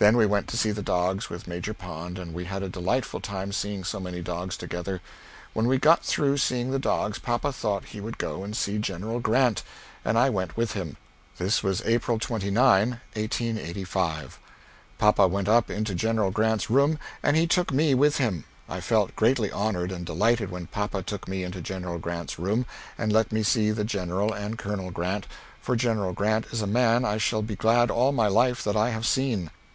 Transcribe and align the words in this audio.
Then 0.00 0.16
we 0.16 0.26
went 0.26 0.46
to 0.46 0.56
see 0.56 0.70
the 0.70 0.80
dogs 0.80 1.28
with 1.28 1.48
Major 1.48 1.74
Pond 1.74 2.20
and 2.20 2.32
we 2.32 2.44
had 2.44 2.62
a 2.62 2.68
delightful 2.68 3.18
time 3.18 3.50
seeing 3.50 3.82
so 3.82 3.98
many 3.98 4.22
dogs 4.22 4.56
together; 4.56 5.00
when 5.54 5.66
we 5.66 5.76
got 5.78 6.04
through 6.04 6.36
seeing 6.36 6.70
the 6.70 6.78
dogs 6.78 7.18
papa 7.18 7.52
thought 7.52 7.86
he 7.86 8.00
would 8.00 8.16
go 8.16 8.44
and 8.44 8.56
see 8.56 8.78
General 8.78 9.18
Grant 9.18 9.64
and 10.04 10.16
I 10.16 10.30
went 10.30 10.56
with 10.56 10.70
him 10.74 10.98
this 11.38 11.64
was 11.64 11.82
April 11.84 12.20
29, 12.20 13.00
1885. 13.14 14.38
Papa 14.98 15.26
went 15.26 15.48
up 15.48 15.68
into 15.68 15.96
General 15.96 16.30
Grant's 16.30 16.70
room 16.70 17.00
and 17.20 17.36
he 17.36 17.48
took 17.48 17.72
me 17.72 17.92
with 17.92 18.18
him, 18.18 18.44
I 18.68 18.78
felt 18.80 19.16
greatly 19.16 19.50
honored 19.50 19.90
and 19.90 20.06
delighted 20.06 20.48
when 20.52 20.68
papa 20.68 21.02
took 21.02 21.26
me 21.26 21.42
into 21.42 21.60
General 21.60 21.98
Grant's 21.98 22.38
room 22.38 22.66
and 22.96 23.12
let 23.12 23.32
me 23.32 23.42
see 23.42 23.72
the 23.72 23.82
General 23.82 24.32
and 24.32 24.56
Col. 24.56 24.92
Grant, 24.92 25.26
for 25.60 25.74
General 25.74 26.12
Grant 26.12 26.46
is 26.52 26.62
a 26.62 26.68
man 26.68 27.04
I 27.04 27.18
shall 27.18 27.42
be 27.42 27.56
glad 27.56 27.90
all 27.90 28.12
my 28.12 28.28
life 28.28 28.62
that 28.62 28.76
I 28.76 28.90
have 28.90 29.04
seen. 29.04 29.50